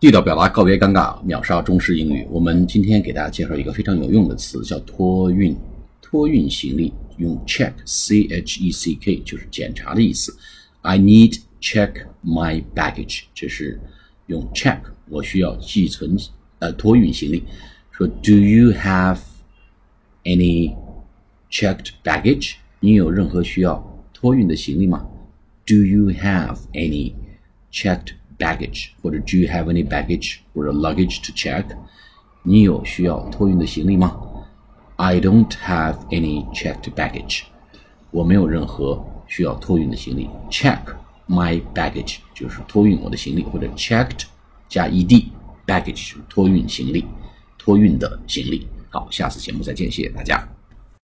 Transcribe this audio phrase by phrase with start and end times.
[0.00, 2.26] 地道表达，告别尴尬，秒杀中式英语。
[2.30, 5.54] 我们今天给大家介绍一个非常有用的词，叫托运。
[6.00, 10.34] 托运行李用 check，c h e c k，就是检查的意思。
[10.80, 13.78] I need check my baggage，这是
[14.28, 16.16] 用 check，我需要寄存
[16.60, 17.44] 呃托运行李。
[17.90, 19.18] 说 Do you have
[20.24, 20.74] any
[21.50, 22.54] checked baggage？
[22.80, 25.06] 你有任何需要托运的行李吗
[25.66, 27.12] ？Do you have any
[27.70, 28.88] checked baggage？
[29.00, 31.64] 或者 Do you have any baggage 或者 luggage to check？
[32.42, 34.18] 你有需要托运的行李吗
[34.96, 37.42] ？I don't have any checked baggage。
[38.10, 40.28] 我没有任何需要托运的行李。
[40.50, 40.80] Check
[41.28, 44.24] my baggage 就是托运我的行李，或者 checked
[44.68, 45.26] 加 ed
[45.66, 47.04] baggage 托运行李，
[47.58, 48.66] 托运的行李。
[48.88, 50.59] 好，下次节目再见，谢谢大家。